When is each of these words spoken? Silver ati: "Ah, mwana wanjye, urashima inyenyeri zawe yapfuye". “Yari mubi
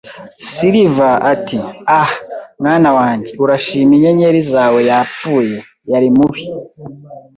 Silver 0.51 1.19
ati: 1.33 1.59
"Ah, 1.99 2.11
mwana 2.61 2.89
wanjye, 2.97 3.31
urashima 3.43 3.91
inyenyeri 3.97 4.41
zawe 4.51 4.79
yapfuye". 4.89 5.57
“Yari 5.91 6.07
mubi 6.17 6.43